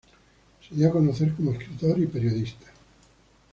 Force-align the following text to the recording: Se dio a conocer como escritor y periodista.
Se 0.67 0.73
dio 0.73 0.89
a 0.89 0.91
conocer 0.91 1.31
como 1.35 1.51
escritor 1.51 1.99
y 1.99 2.07
periodista. 2.07 2.65